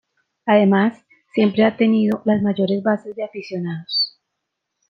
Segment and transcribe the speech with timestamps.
[0.47, 4.19] Además, siempre han tenido las mayores bases de aficionados.